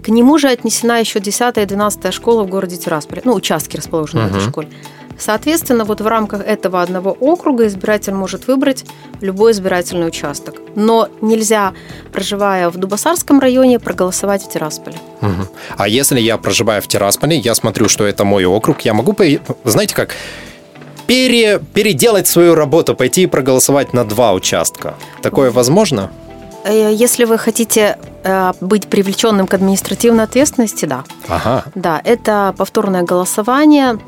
К 0.03 0.09
нему 0.09 0.39
же 0.39 0.49
отнесена 0.49 1.01
еще 1.01 1.21
10 1.21 1.59
и 1.59 1.65
12 1.65 2.13
школа 2.15 2.45
в 2.45 2.49
городе 2.49 2.77
Тирасполе. 2.77 3.23
Ну, 3.25 3.35
участки 3.35 3.77
расположены 3.77 4.21
uh 4.21 4.29
в 4.29 4.37
этой 4.37 4.49
школе. 4.49 4.69
Соответственно, 5.19 5.85
вот 5.85 6.01
в 6.01 6.07
рамках 6.07 6.43
этого 6.43 6.83
одного 6.83 7.11
округа 7.11 7.67
избиратель 7.67 8.13
может 8.13 8.47
выбрать 8.47 8.85
любой 9.21 9.53
избирательный 9.53 10.09
участок. 10.09 10.61
Но 10.75 11.09
нельзя, 11.23 11.73
проживая 12.13 12.69
в 12.69 12.77
Дубасарском 12.77 13.41
районе, 13.41 13.79
проголосовать 13.79 14.45
в 14.45 14.51
Тирасполе. 14.51 14.97
Угу. 15.23 15.49
А 15.79 15.89
если 15.89 16.21
я 16.21 16.37
проживаю 16.37 16.83
в 16.83 16.89
Тирасполе, 16.89 17.37
я 17.39 17.55
смотрю, 17.55 17.89
что 17.89 18.05
это 18.05 18.25
мой 18.25 18.45
округ, 18.45 18.83
я 18.83 18.93
могу, 18.93 19.17
знаете 19.65 19.95
как, 19.95 20.11
пере, 21.07 21.61
переделать 21.75 22.27
свою 22.27 22.55
работу, 22.55 22.95
пойти 22.95 23.23
и 23.23 23.27
проголосовать 23.27 23.93
на 23.93 24.05
два 24.05 24.33
участка. 24.33 24.95
Такое 25.23 25.51
возможно? 25.51 26.11
Э, 26.65 26.93
если 26.93 27.25
вы 27.25 27.39
хотите 27.39 27.99
э, 28.25 28.53
быть 28.61 28.89
привлеченным 28.89 29.47
к 29.47 29.55
административной 29.55 30.25
ответственности, 30.25 30.85
да. 30.87 31.05
Ага. 31.29 31.65
Да, 31.75 32.01
это 32.05 32.55
повторное 32.57 33.03
голосование 33.03 33.99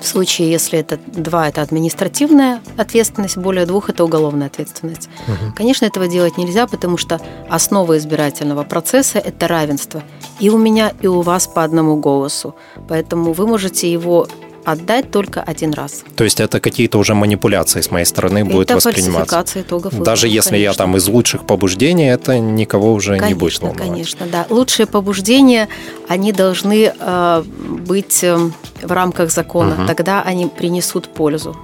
в 0.00 0.06
случае, 0.06 0.50
если 0.50 0.78
это 0.78 0.98
два, 1.06 1.48
это 1.48 1.60
административная 1.60 2.60
ответственность, 2.78 3.36
более 3.36 3.66
двух 3.66 3.90
это 3.90 4.04
уголовная 4.04 4.46
ответственность. 4.46 5.08
Угу. 5.28 5.54
Конечно, 5.56 5.84
этого 5.84 6.08
делать 6.08 6.38
нельзя, 6.38 6.66
потому 6.66 6.96
что 6.96 7.20
основа 7.48 7.98
избирательного 7.98 8.64
процесса 8.64 9.18
это 9.18 9.46
равенство. 9.46 10.02
И 10.38 10.48
у 10.48 10.56
меня, 10.56 10.92
и 11.02 11.06
у 11.06 11.20
вас 11.20 11.46
по 11.46 11.62
одному 11.62 11.96
голосу. 11.96 12.54
Поэтому 12.88 13.32
вы 13.32 13.46
можете 13.46 13.92
его 13.92 14.26
отдать 14.64 15.10
только 15.10 15.42
один 15.42 15.72
раз. 15.72 16.04
То 16.16 16.24
есть 16.24 16.40
это 16.40 16.60
какие-то 16.60 16.98
уже 16.98 17.14
манипуляции 17.14 17.80
с 17.80 17.90
моей 17.90 18.04
стороны 18.04 18.44
будет 18.44 18.70
это 18.70 18.76
восприниматься. 18.76 19.42
итогов 19.60 19.92
выборов, 19.92 20.06
Даже 20.06 20.28
если 20.28 20.50
конечно. 20.50 20.70
я 20.70 20.74
там 20.74 20.96
из 20.96 21.08
лучших 21.08 21.46
побуждений, 21.46 22.06
это 22.06 22.38
никого 22.38 22.92
уже 22.92 23.12
конечно, 23.12 23.28
не 23.28 23.34
будет 23.34 23.60
волновать. 23.60 23.88
Конечно, 23.88 24.26
да. 24.26 24.46
Лучшие 24.50 24.86
побуждения, 24.86 25.68
они 26.08 26.32
должны 26.32 26.92
э, 26.98 27.42
быть 27.42 28.22
э, 28.22 28.36
в 28.82 28.92
рамках 28.92 29.30
закона. 29.30 29.74
Угу. 29.74 29.86
Тогда 29.86 30.22
они 30.22 30.46
принесут 30.46 31.08
пользу. 31.08 31.56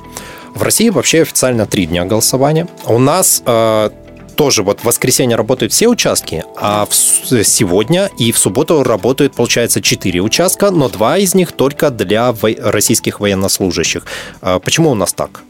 В 0.54 0.62
России 0.62 0.88
вообще 0.88 1.22
официально 1.22 1.66
три 1.66 1.86
дня 1.86 2.06
голосования. 2.06 2.66
У 2.86 2.98
нас 2.98 3.42
э, 3.44 3.90
тоже 4.36 4.62
вот 4.62 4.80
в 4.80 4.84
воскресенье 4.84 5.36
работают 5.36 5.72
все 5.72 5.88
участки, 5.88 6.44
а 6.56 6.86
в, 6.86 6.94
сегодня 6.94 8.10
и 8.18 8.30
в 8.32 8.38
субботу 8.38 8.82
работают, 8.82 9.34
получается, 9.34 9.80
четыре 9.80 10.20
участка, 10.20 10.70
но 10.70 10.88
два 10.88 11.18
из 11.18 11.34
них 11.34 11.52
только 11.52 11.90
для 11.90 12.32
во- 12.32 12.54
российских 12.58 13.20
военнослужащих. 13.20 14.04
А 14.40 14.60
почему 14.60 14.90
у 14.90 14.94
нас 14.94 15.12
так? 15.12 15.42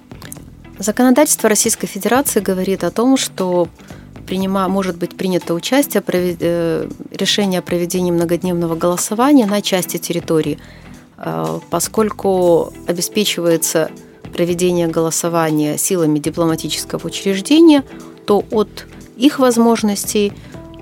Законодательство 0.78 1.49
Российской 1.49 1.87
Федерации 1.87 2.40
говорит 2.40 2.85
о 2.85 2.90
том, 2.90 3.16
что 3.16 3.69
принима, 4.26 4.69
может 4.69 4.97
быть 4.97 5.16
принято 5.16 5.55
участие, 5.55 6.02
провед, 6.02 6.38
э, 6.40 6.88
решение 7.11 7.61
о 7.61 7.62
проведении 7.62 8.11
многодневного 8.11 8.75
голосования 8.75 9.47
на 9.47 9.62
части 9.62 9.97
территории, 9.97 10.59
э, 11.19 11.61
поскольку 11.71 12.73
обеспечивается 12.87 13.90
проведение 14.35 14.87
голосования 14.87 15.78
силами 15.78 16.19
дипломатического 16.19 17.07
учреждения, 17.07 17.85
то 18.26 18.45
от 18.50 18.87
их 19.16 19.38
возможностей, 19.38 20.33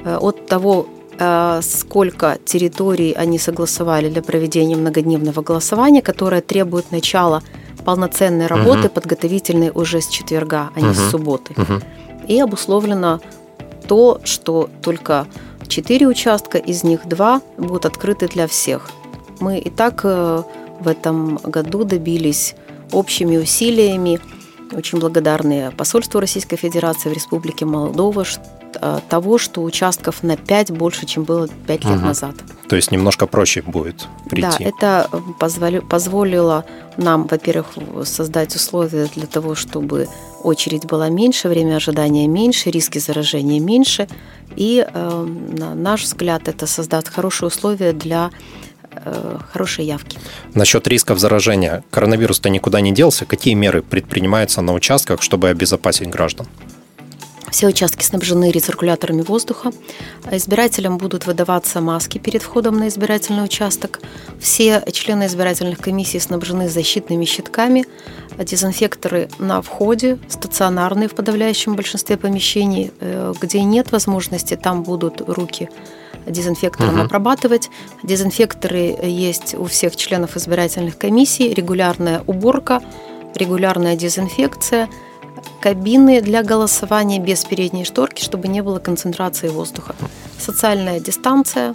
э, 0.05 0.17
от 0.17 0.47
того, 0.47 0.87
э, 1.19 1.61
сколько 1.63 2.39
территорий 2.45 3.13
они 3.13 3.39
согласовали 3.39 4.09
для 4.09 4.23
проведения 4.23 4.77
многодневного 4.77 5.43
голосования, 5.43 6.03
которое 6.03 6.41
требует 6.41 6.91
начала 6.91 7.43
полноценной 7.85 8.47
работы, 8.47 8.87
угу. 8.87 8.95
подготовительной 8.95 9.71
уже 9.75 10.01
с 10.01 10.09
четверга, 10.09 10.71
а 10.75 10.81
не 10.81 10.89
угу. 10.89 10.95
с 10.95 11.11
субботы. 11.11 11.55
Угу. 11.57 11.81
И 12.29 12.41
обусловлено 12.41 13.21
то, 13.87 14.21
что 14.25 14.71
только 14.83 15.27
четыре 15.69 16.07
участка, 16.07 16.59
из 16.59 16.85
них 16.85 17.07
два 17.07 17.43
будут 17.59 17.87
открыты 17.87 18.29
для 18.29 18.47
всех. 18.47 18.91
Мы 19.41 19.59
и 19.59 19.71
так 19.71 20.01
э, 20.05 20.43
в 20.81 20.89
этом 20.89 21.37
году 21.43 21.85
добились 21.85 22.55
общими 22.93 23.37
усилиями 23.37 24.21
очень 24.73 24.99
благодарны 24.99 25.73
посольству 25.76 26.21
Российской 26.21 26.56
Федерации 26.56 27.09
в 27.09 27.12
Республике 27.12 27.64
Молдова 27.64 28.25
э, 28.80 29.00
того, 29.09 29.38
что 29.38 29.62
участков 29.62 30.23
на 30.23 30.37
5 30.37 30.71
больше, 30.73 31.06
чем 31.06 31.25
было 31.25 31.49
5 31.66 31.85
лет 31.85 31.97
угу. 31.97 32.06
назад. 32.06 32.35
То 32.68 32.76
есть 32.76 32.90
немножко 32.90 33.26
проще 33.26 33.62
будет 33.62 34.09
прийти. 34.28 34.64
Да, 34.64 34.64
это 34.64 35.11
позволи, 35.38 35.80
позволило 35.80 36.64
нам, 36.97 37.26
во-первых, 37.26 37.66
создать 38.04 38.56
условия 38.56 39.09
для 39.14 39.26
того, 39.26 39.54
чтобы 39.54 40.09
очередь 40.42 40.87
была 40.87 41.09
меньше, 41.09 41.49
время 41.49 41.76
ожидания 41.76 42.26
меньше, 42.26 42.71
риски 42.71 42.99
заражения 42.99 43.61
меньше. 43.61 44.09
И, 44.56 44.87
э, 44.87 45.26
на 45.59 45.75
наш 45.75 46.04
взгляд, 46.04 46.49
это 46.49 46.66
создаст 46.66 47.09
хорошие 47.09 47.49
условия 47.49 47.92
для 47.92 48.30
Э, 49.05 49.39
хорошие 49.53 49.87
явки. 49.87 50.19
Насчет 50.55 50.87
рисков 50.89 51.19
заражения. 51.19 51.85
Коронавирус-то 51.91 52.49
никуда 52.49 52.81
не 52.81 52.93
делся. 52.93 53.25
Какие 53.25 53.55
меры 53.55 53.83
предпринимаются 53.83 54.63
на 54.63 54.73
участках, 54.73 55.23
чтобы 55.23 55.49
обезопасить 55.49 56.09
граждан? 56.09 56.47
Все 57.51 57.69
участки 57.69 58.03
снабжены 58.03 58.51
рециркуляторами 58.51 59.23
воздуха. 59.23 59.71
Избирателям 60.33 60.99
будут 60.99 61.27
выдаваться 61.27 61.81
маски 61.81 62.19
перед 62.19 62.43
входом 62.43 62.79
на 62.79 62.89
избирательный 62.89 63.45
участок. 63.45 64.01
Все 64.41 64.83
члены 64.91 65.27
избирательных 65.27 65.79
комиссий 65.79 66.19
снабжены 66.19 66.69
защитными 66.69 67.25
щитками. 67.25 67.87
Дезинфекторы 68.39 69.29
на 69.39 69.63
входе, 69.63 70.19
стационарные 70.29 71.09
в 71.09 71.15
подавляющем 71.15 71.77
большинстве 71.77 72.17
помещений. 72.17 72.91
Э, 72.99 73.33
где 73.41 73.63
нет 73.63 73.93
возможности, 73.93 74.57
там 74.57 74.83
будут 74.83 75.21
руки 75.21 75.69
дезинфектором 76.26 76.95
угу. 76.95 77.02
обрабатывать. 77.02 77.71
Дезинфекторы 78.02 78.97
есть 79.02 79.54
у 79.54 79.64
всех 79.64 79.97
членов 79.97 80.37
избирательных 80.37 80.99
комиссий, 80.99 81.52
регулярная 81.52 82.23
уборка, 82.26 82.81
регулярная 83.35 83.97
дезинфекция, 83.97 84.88
кабины 85.61 86.21
для 86.21 86.43
голосования 86.43 87.19
без 87.19 87.45
передней 87.45 87.85
шторки, 87.85 88.23
чтобы 88.23 88.49
не 88.49 88.62
было 88.62 88.78
концентрации 88.78 89.49
воздуха, 89.49 89.95
социальная 90.38 91.00
дистанция, 91.00 91.75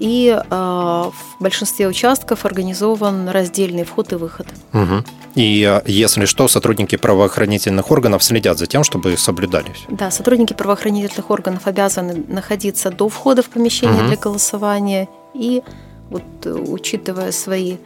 и 0.00 0.38
э, 0.38 0.50
в 0.50 1.12
большинстве 1.40 1.88
участков 1.88 2.44
организован 2.44 3.28
раздельный 3.28 3.84
вход 3.84 4.12
и 4.12 4.16
выход. 4.16 4.46
Угу. 4.72 5.04
И 5.36 5.62
э, 5.62 5.82
если 5.86 6.24
что, 6.24 6.48
сотрудники 6.48 6.96
правоохранительных 6.96 7.90
органов 7.90 8.24
следят 8.24 8.58
за 8.58 8.66
тем, 8.66 8.84
чтобы 8.84 9.16
соблюдались. 9.16 9.84
Да, 9.88 10.10
сотрудники 10.10 10.52
правоохранительных 10.52 11.30
органов 11.30 11.66
обязаны 11.66 12.24
находиться 12.28 12.90
до 12.90 13.08
входа 13.08 13.42
в 13.42 13.48
помещение 13.48 14.00
угу. 14.00 14.08
для 14.08 14.16
голосования 14.16 15.08
и 15.34 15.62
вот 16.10 16.22
э, 16.44 16.52
учитывая 16.52 17.32
свои 17.32 17.76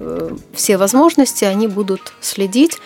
э, 0.00 0.36
все 0.54 0.76
возможности, 0.76 1.44
они 1.44 1.68
будут 1.68 2.12
следить 2.20 2.78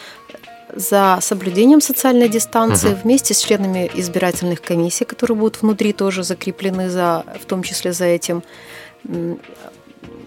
за 0.74 1.18
соблюдением 1.20 1.80
социальной 1.80 2.28
дистанции 2.28 2.92
угу. 2.92 3.00
вместе 3.04 3.34
с 3.34 3.40
членами 3.40 3.90
избирательных 3.94 4.60
комиссий, 4.60 5.04
которые 5.04 5.36
будут 5.36 5.62
внутри 5.62 5.92
тоже 5.92 6.22
закреплены 6.22 6.90
за, 6.90 7.24
в 7.40 7.44
том 7.46 7.62
числе 7.62 7.92
за 7.92 8.04
этим 8.04 8.42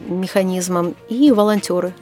механизмом, 0.08 0.96
и 1.10 1.32
волонтеры. 1.32 1.94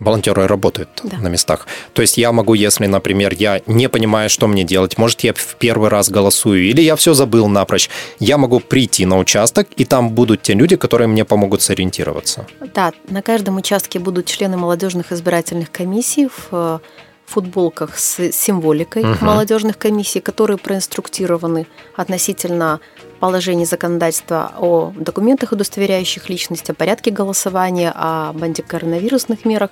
Волонтеры 0.00 0.46
работают 0.46 0.88
да. 1.04 1.18
на 1.18 1.28
местах. 1.28 1.66
То 1.92 2.02
есть 2.02 2.18
я 2.18 2.32
могу, 2.32 2.54
если, 2.54 2.86
например, 2.86 3.34
я 3.38 3.62
не 3.66 3.88
понимаю, 3.88 4.28
что 4.28 4.46
мне 4.46 4.64
делать, 4.64 4.98
может, 4.98 5.20
я 5.20 5.32
в 5.32 5.56
первый 5.56 5.88
раз 5.88 6.10
голосую, 6.10 6.64
или 6.64 6.80
я 6.82 6.96
все 6.96 7.14
забыл 7.14 7.48
напрочь, 7.48 7.88
я 8.18 8.36
могу 8.36 8.60
прийти 8.60 9.06
на 9.06 9.18
участок, 9.18 9.68
и 9.76 9.84
там 9.84 10.10
будут 10.10 10.42
те 10.42 10.54
люди, 10.54 10.76
которые 10.76 11.08
мне 11.08 11.24
помогут 11.24 11.62
сориентироваться. 11.62 12.46
Да, 12.74 12.92
на 13.08 13.22
каждом 13.22 13.56
участке 13.56 13.98
будут 13.98 14.26
члены 14.26 14.56
молодежных 14.56 15.12
избирательных 15.12 15.70
комиссий 15.70 16.26
в 16.26 16.48
э, 16.52 16.78
футболках 17.26 17.98
с 17.98 18.32
символикой 18.32 19.02
угу. 19.02 19.24
молодежных 19.24 19.78
комиссий, 19.78 20.20
которые 20.20 20.58
проинструктированы 20.58 21.66
относительно 21.96 22.80
положений 23.20 23.64
законодательства 23.66 24.52
о 24.58 24.92
документах, 24.96 25.52
удостоверяющих 25.52 26.28
личность, 26.28 26.68
о 26.70 26.74
порядке 26.74 27.10
голосования, 27.10 27.92
об 27.94 28.42
антикоронавирусных 28.42 29.44
мерах 29.44 29.70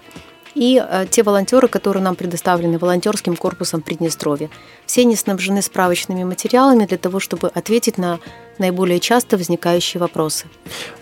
и 0.54 0.82
э, 0.82 1.06
те 1.10 1.22
волонтеры, 1.22 1.68
которые 1.68 2.02
нам 2.02 2.14
предоставлены 2.14 2.78
волонтерским 2.78 3.36
корпусом 3.36 3.82
Приднестровья. 3.82 4.50
Все 4.86 5.02
они 5.02 5.16
снабжены 5.16 5.62
справочными 5.62 6.24
материалами 6.24 6.86
для 6.86 6.98
того, 6.98 7.20
чтобы 7.20 7.48
ответить 7.48 7.98
на 7.98 8.18
наиболее 8.58 9.00
часто 9.00 9.36
возникающие 9.36 10.00
вопросы. 10.00 10.46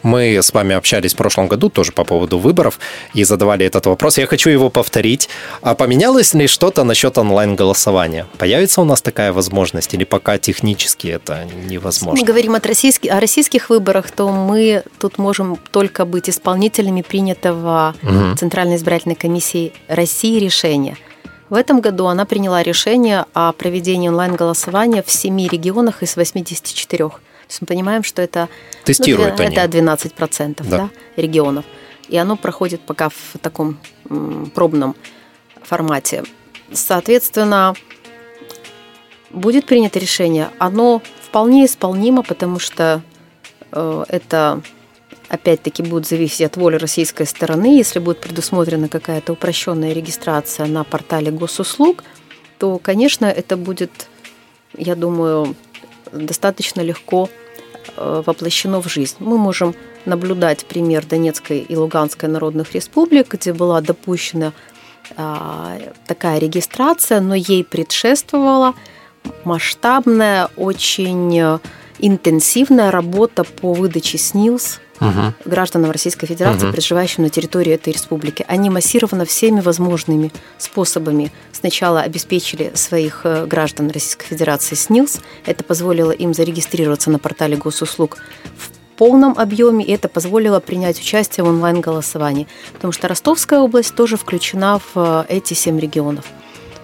Мы 0.03 0.37
с 0.37 0.53
вами 0.53 0.75
общались 0.75 1.15
в 1.15 1.17
прошлом 1.17 1.49
году 1.49 1.69
тоже 1.69 1.93
по 1.93 2.05
поводу 2.05 2.39
выборов 2.39 2.79
и 3.15 3.25
задавали 3.25 3.67
этот 3.67 3.87
вопрос. 3.87 4.19
Я 4.19 4.27
хочу 4.27 4.51
его 4.51 4.71
повторить. 4.71 5.29
А 5.63 5.75
поменялось 5.75 6.35
ли 6.35 6.47
что-то 6.47 6.85
насчет 6.85 7.19
онлайн-голосования? 7.19 8.27
Появится 8.39 8.81
у 8.81 8.85
нас 8.85 9.03
такая 9.03 9.33
возможность 9.33 9.95
или 9.95 10.05
пока 10.05 10.39
технически 10.39 11.09
это 11.09 11.47
невозможно? 11.69 12.17
Если 12.17 12.25
мы 12.25 12.27
говорим 12.27 12.55
от 12.55 12.67
российских, 12.67 13.13
о 13.13 13.21
российских 13.21 13.71
выборах, 13.71 14.11
то 14.11 14.29
мы 14.31 14.83
тут 14.99 15.19
можем 15.19 15.59
только 15.71 16.05
быть 16.05 16.31
исполнителями 16.31 17.03
принятого 17.03 17.95
угу. 18.03 18.37
Центральной 18.37 18.77
избирательной 18.77 19.17
комиссией 19.17 19.73
России 19.89 20.39
решения. 20.39 20.97
В 21.51 21.55
этом 21.55 21.81
году 21.81 22.07
она 22.07 22.25
приняла 22.27 22.63
решение 22.63 23.27
о 23.35 23.53
проведении 23.53 24.09
онлайн-голосования 24.09 25.03
в 25.03 25.11
семи 25.11 25.49
регионах 25.49 26.03
из 26.05 26.17
84 26.17 27.11
есть 27.51 27.61
мы 27.61 27.67
понимаем, 27.67 28.03
что 28.03 28.23
это, 28.23 28.49
Тестируют 28.85 29.39
ну, 29.39 29.45
они. 29.45 29.57
это 29.57 29.79
12% 29.79 30.57
да. 30.69 30.77
Да, 30.77 30.91
регионов. 31.17 31.65
И 32.09 32.17
оно 32.17 32.37
проходит 32.37 32.81
пока 32.81 33.09
в 33.09 33.39
таком 33.41 33.79
пробном 34.55 34.97
формате. 35.63 36.25
Соответственно, 36.73 37.75
будет 39.31 39.67
принято 39.67 39.99
решение. 39.99 40.51
Оно 40.59 41.03
вполне 41.23 41.67
исполнимо, 41.67 42.23
потому 42.23 42.59
что 42.59 43.03
э, 43.73 44.05
это 44.09 44.63
опять-таки 45.29 45.83
будет 45.83 46.09
зависеть 46.09 46.43
от 46.43 46.57
воли 46.57 46.77
российской 46.77 47.27
стороны. 47.27 47.77
Если 47.77 48.01
будет 48.01 48.21
предусмотрена 48.21 48.89
какая-то 48.89 49.33
упрощенная 49.33 49.93
регистрация 49.93 50.67
на 50.67 50.83
портале 50.83 51.31
госуслуг, 51.31 52.03
то, 52.59 52.79
конечно, 52.79 53.27
это 53.27 53.57
будет, 53.57 54.09
я 54.77 54.97
думаю, 54.97 55.55
достаточно 56.13 56.81
легко 56.81 57.29
воплощено 57.97 58.81
в 58.81 58.89
жизнь. 58.89 59.17
Мы 59.19 59.39
можем 59.39 59.75
наблюдать 60.05 60.65
пример 60.65 61.05
Донецкой 61.07 61.59
и 61.61 61.77
Луганской 61.77 62.29
народных 62.29 62.75
республик, 62.75 63.35
где 63.35 63.53
была 63.53 63.81
допущена 63.81 64.53
а, 65.17 65.79
такая 66.07 66.39
регистрация, 66.39 67.21
но 67.21 67.35
ей 67.35 67.65
предшествовала 67.65 68.75
масштабная, 69.45 70.49
очень 70.57 71.61
интенсивная 72.01 72.91
работа 72.91 73.45
по 73.45 73.73
выдаче 73.73 74.19
СНИЛС 74.19 74.81
угу. 75.01 75.35
гражданам 75.45 75.91
Российской 75.91 76.27
Федерации, 76.27 76.67
угу. 76.67 76.73
проживающим 76.73 77.25
на 77.25 77.31
территории 77.31 77.73
этой 77.73 77.93
республики. 77.93 78.45
Они 78.49 78.71
массированно 78.71 79.25
всеми 79.25 79.61
возможными 79.61 80.33
способами 80.59 81.33
сначала 81.53 82.01
обеспечили 82.01 82.73
своих 82.75 83.23
э, 83.25 83.47
граждан 83.47 83.91
Российской 83.91 84.27
Федерации 84.27 84.75
СНИЛС. 84.75 85.21
Это 85.47 85.65
позволило 85.65 86.11
им 86.11 86.35
зарегистрироваться 86.35 87.11
на 87.11 87.19
портале 87.19 87.57
госуслуг 87.57 88.19
в 88.57 88.97
полном 88.97 89.39
объеме, 89.39 89.85
и 89.85 89.93
это 89.93 90.09
позволило 90.09 90.61
принять 90.61 91.01
участие 91.01 91.45
в 91.45 91.49
онлайн-голосовании, 91.49 92.47
потому 92.75 92.93
что 92.93 93.09
Ростовская 93.09 93.61
область 93.61 93.95
тоже 93.95 94.19
включена 94.19 94.79
в 94.79 94.97
э, 94.97 95.25
эти 95.29 95.55
семь 95.55 95.81
регионов. 95.81 96.27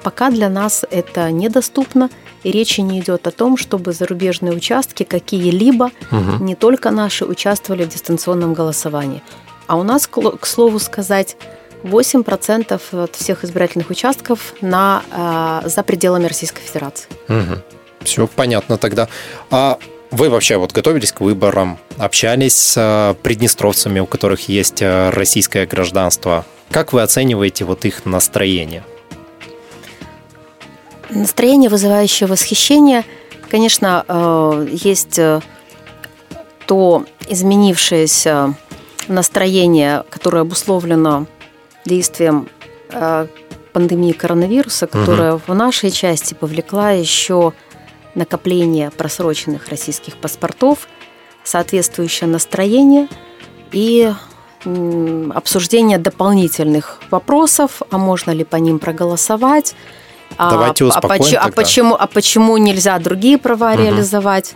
Пока 0.03 0.31
для 0.31 0.49
нас 0.49 0.85
это 0.91 1.31
недоступно, 1.33 2.11
и 2.47 2.53
речи 2.53 2.81
не 2.81 3.01
идет 3.01 3.27
о 3.27 3.33
том, 3.33 3.57
чтобы 3.57 3.93
зарубежные 3.93 4.53
участки 4.53 5.03
какие-либо, 5.03 5.91
угу. 6.13 6.45
не 6.45 6.55
только 6.55 6.93
наши, 6.93 7.25
участвовали 7.25 7.83
в 7.83 7.89
дистанционном 7.89 8.55
голосовании. 8.55 9.21
А 9.67 9.77
у 9.77 9.83
нас, 9.83 10.07
к 10.07 10.47
слову 10.47 10.79
сказать, 10.79 11.37
8% 11.83 13.03
от 13.03 13.17
всех 13.17 13.45
избирательных 13.45 13.91
участков 13.91 14.55
на, 14.61 15.03
э, 15.65 15.69
за 15.69 15.83
пределами 15.83 16.27
Российской 16.29 16.63
Федерации. 16.63 17.09
Угу. 17.29 17.63
Все 18.05 18.29
понятно 18.29 18.79
тогда. 18.79 19.09
А 19.51 19.81
вы 20.13 20.31
вообще 20.31 20.57
вот 20.57 20.71
готовились 20.71 21.11
к 21.11 21.23
выборам, 21.23 21.79
общались 21.99 22.57
с 22.57 22.75
э, 22.77 23.15
приднестровцами, 23.25 23.99
у 23.99 24.07
которых 24.07 24.49
есть 24.49 24.83
э, 24.83 25.11
российское 25.11 25.67
гражданство. 25.67 26.47
Как 26.71 26.93
вы 26.93 27.03
оцениваете 27.03 27.65
вот 27.65 27.85
их 27.85 28.05
настроение? 28.05 28.85
Настроение, 31.11 31.71
вызывающее 31.71 32.27
восхищение, 32.27 33.05
конечно, 33.51 34.05
э, 34.07 34.69
есть 34.71 35.19
э, 35.19 35.41
то 36.67 37.05
изменившееся 37.29 38.55
настроение, 39.09 40.05
которое 40.11 40.41
обусловлено 40.41 41.27
действием 41.85 42.49
э, 42.91 43.27
пандемии 43.73 44.13
коронавируса, 44.13 44.87
которая 44.87 45.35
угу. 45.35 45.43
в 45.47 45.55
нашей 45.55 45.91
части 45.91 46.35
повлекла 46.35 46.91
еще 46.91 47.53
накопление 48.15 48.91
просроченных 48.91 49.69
российских 49.69 50.17
паспортов, 50.17 50.89
соответствующее 51.45 52.29
настроение 52.29 53.09
и 53.73 54.13
обсуждение 55.35 55.99
дополнительных 55.99 57.01
вопросов, 57.11 57.83
а 57.91 57.99
можно 57.99 58.33
ли 58.33 58.45
по 58.45 58.57
ним 58.57 58.79
проголосовать, 58.79 59.77
Давайте 60.39 60.85
а, 60.85 60.89
успокоим 60.89 61.39
а, 61.39 61.45
а, 61.47 61.51
почему, 61.51 61.97
а 61.99 62.07
почему 62.07 62.57
нельзя 62.57 62.99
другие 62.99 63.39
права 63.39 63.73
угу. 63.73 63.83
реализовать? 63.83 64.55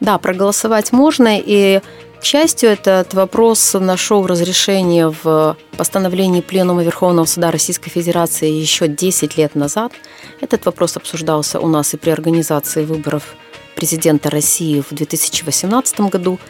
Да, 0.00 0.18
проголосовать 0.18 0.92
можно, 0.92 1.38
и 1.38 1.80
к 2.20 2.24
счастью, 2.24 2.70
этот 2.70 3.14
вопрос 3.14 3.74
нашел 3.74 4.26
разрешение 4.26 5.14
в 5.22 5.56
постановлении 5.76 6.40
Пленума 6.40 6.82
Верховного 6.82 7.26
Суда 7.26 7.52
Российской 7.52 7.90
Федерации 7.90 8.50
еще 8.50 8.88
10 8.88 9.36
лет 9.38 9.54
назад. 9.54 9.92
Этот 10.40 10.66
вопрос 10.66 10.96
обсуждался 10.96 11.60
у 11.60 11.68
нас 11.68 11.94
и 11.94 11.96
при 11.96 12.10
организации 12.10 12.84
выборов 12.84 13.36
президента 13.76 14.30
России 14.30 14.80
в 14.80 14.92
2018 14.92 16.00
году. 16.00 16.40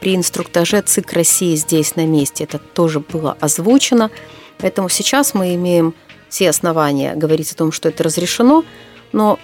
При 0.00 0.16
инструктаже 0.16 0.82
ЦИК 0.82 1.12
России 1.12 1.54
здесь 1.54 1.94
на 1.94 2.06
месте 2.06 2.42
это 2.42 2.58
тоже 2.58 2.98
было 2.98 3.36
озвучено. 3.40 4.10
Поэтому 4.58 4.88
сейчас 4.88 5.32
мы 5.34 5.54
имеем 5.54 5.94
все 6.34 6.50
основания 6.50 7.14
говорить 7.14 7.52
о 7.52 7.54
том, 7.54 7.70
что 7.70 7.88
это 7.88 8.02
разрешено, 8.02 8.64
но 9.12 9.38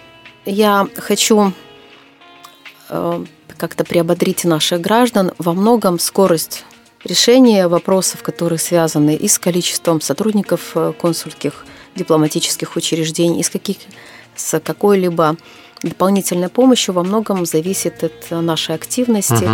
я 0.44 0.88
хочу 0.96 1.52
э, 2.88 3.24
как-то 3.56 3.84
приободрить 3.84 4.44
наших 4.44 4.80
граждан. 4.80 5.30
Во 5.38 5.52
многом 5.52 6.00
скорость 6.00 6.64
решения 7.04 7.68
вопросов, 7.68 8.24
которые 8.24 8.58
связаны 8.58 9.14
и 9.14 9.28
с 9.28 9.38
количеством 9.38 10.00
сотрудников 10.00 10.72
э, 10.74 10.92
консульских 11.00 11.64
дипломатических 11.94 12.74
учреждений, 12.74 13.38
и 13.38 13.44
с, 13.44 13.50
каких, 13.50 13.76
с 14.34 14.58
какой-либо 14.58 15.36
дополнительной 15.84 16.48
помощью 16.48 16.92
во 16.92 17.04
многом 17.04 17.46
зависит 17.46 18.02
от 18.02 18.32
нашей 18.32 18.74
активности. 18.74 19.48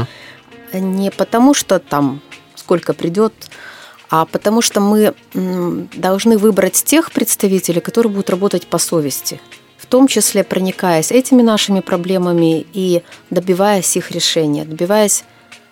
Угу. 0.73 0.79
Не 0.79 1.11
потому, 1.11 1.53
что 1.53 1.81
там 1.81 2.23
сколько 2.55 2.95
придет 2.95 3.35
а 4.11 4.25
потому 4.25 4.63
что 4.63 4.81
мы 4.81 5.15
должны 5.95 6.39
выбрать 6.39 6.85
тех 6.85 7.13
представителей, 7.13 7.81
которые 7.81 8.13
будут 8.13 8.31
работать 8.31 8.67
по 8.67 8.79
совести, 8.79 9.41
в 9.77 9.87
том 9.87 10.07
числе 10.07 10.45
проникаясь 10.45 11.11
этими 11.11 11.43
нашими 11.43 11.81
проблемами 11.81 12.67
и 12.73 13.03
добиваясь 13.31 13.97
их 13.97 14.11
решения, 14.11 14.65
добиваясь 14.65 15.25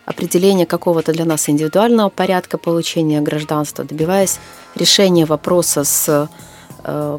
определения 0.05 0.67
какого-то 0.67 1.13
для 1.13 1.25
нас 1.25 1.49
индивидуального 1.49 2.11
порядка 2.11 2.59
получения 2.59 3.21
гражданства, 3.21 3.85
добиваясь 3.85 4.39
решения 4.75 5.25
вопроса 5.25 5.85
с 5.85 6.29
э, 6.85 7.19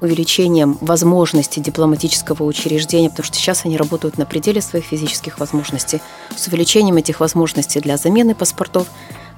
увеличением 0.00 0.78
возможностей 0.80 1.60
дипломатического 1.60 2.44
учреждения, 2.44 3.10
потому 3.10 3.26
что 3.26 3.36
сейчас 3.36 3.64
они 3.64 3.76
работают 3.76 4.18
на 4.18 4.26
пределе 4.26 4.60
своих 4.60 4.84
физических 4.84 5.40
возможностей, 5.40 6.00
с 6.36 6.46
увеличением 6.46 6.96
этих 6.96 7.20
возможностей 7.20 7.80
для 7.80 7.96
замены 7.96 8.34
паспортов, 8.34 8.86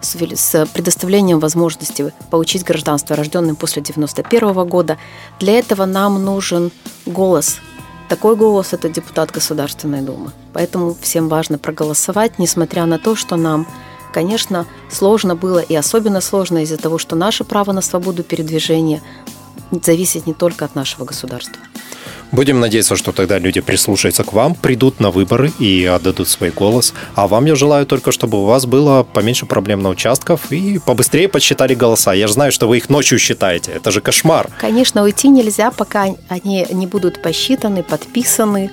с 0.01 0.67
предоставлением 0.73 1.41
возможности 1.41 2.13
получить 2.31 2.65
гражданство 2.65 3.17
рожденным 3.17 3.57
после 3.57 3.83
91 3.83 4.69
года. 4.69 4.99
Для 5.39 5.59
этого 5.59 5.85
нам 5.85 6.25
нужен 6.25 6.71
голос. 7.07 7.59
Такой 8.09 8.35
голос– 8.35 8.73
это 8.73 8.89
депутат 8.89 9.31
Государственной 9.31 10.01
Думы. 10.03 10.33
Поэтому 10.53 10.97
всем 11.01 11.29
важно 11.29 11.59
проголосовать, 11.59 12.39
несмотря 12.39 12.87
на 12.87 12.99
то, 12.99 13.15
что 13.15 13.37
нам, 13.37 13.69
конечно, 14.13 14.67
сложно 14.91 15.37
было, 15.37 15.61
и 15.61 15.75
особенно 15.77 16.21
сложно 16.21 16.59
из-за 16.65 16.77
того, 16.77 16.99
что 16.99 17.15
наше 17.15 17.45
право 17.45 17.73
на 17.73 17.83
свободу 17.83 18.25
передвижения 18.25 19.01
зависит 19.71 20.27
не 20.27 20.35
только 20.35 20.65
от 20.65 20.75
нашего 20.75 21.05
государства. 21.05 21.63
Будем 22.33 22.61
надеяться, 22.61 22.97
что 22.97 23.13
тогда 23.13 23.39
люди 23.39 23.61
прислушаются 23.61 24.25
к 24.25 24.33
вам, 24.33 24.55
придут 24.55 25.01
на 25.01 25.11
выборы 25.11 25.53
и 25.59 25.85
отдадут 25.85 26.29
свой 26.29 26.51
голос. 26.51 26.95
А 27.15 27.27
вам 27.27 27.47
я 27.47 27.55
желаю 27.55 27.87
только, 27.87 28.13
чтобы 28.13 28.43
у 28.43 28.45
вас 28.45 28.67
было 28.67 29.03
поменьше 29.03 29.47
проблем 29.47 29.83
на 29.83 29.89
участках 29.89 30.41
и 30.51 30.79
побыстрее 30.79 31.29
подсчитали 31.29 31.75
голоса. 31.75 32.13
Я 32.13 32.27
же 32.27 32.35
знаю, 32.35 32.53
что 32.53 32.69
вы 32.69 32.79
их 32.79 32.89
ночью 32.89 33.19
считаете. 33.19 33.73
Это 33.73 33.91
же 33.91 34.01
кошмар. 34.01 34.49
Конечно, 34.59 35.03
уйти 35.03 35.29
нельзя, 35.29 35.71
пока 35.71 36.07
они 36.29 36.67
не 36.71 36.87
будут 36.87 37.23
посчитаны, 37.23 37.83
подписаны 37.83 38.71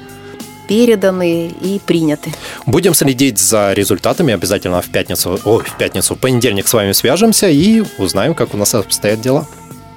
переданы 0.67 1.47
и 1.47 1.79
приняты. 1.79 2.33
Будем 2.65 2.93
следить 2.93 3.39
за 3.39 3.73
результатами. 3.73 4.33
Обязательно 4.33 4.81
в 4.81 4.89
пятницу, 4.89 5.39
ой, 5.45 5.63
в 5.63 5.77
пятницу, 5.77 6.15
в 6.15 6.19
понедельник 6.19 6.67
с 6.67 6.73
вами 6.73 6.91
свяжемся 6.91 7.47
и 7.47 7.83
узнаем, 7.97 8.35
как 8.35 8.53
у 8.53 8.57
нас 8.57 8.75
обстоят 8.75 9.21
дела. 9.21 9.47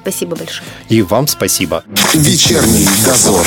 Спасибо 0.03 0.37
большое. 0.37 0.69
И 0.89 1.03
вам 1.03 1.27
спасибо. 1.27 1.85
Вечерний 2.15 2.89
дозор. 3.05 3.47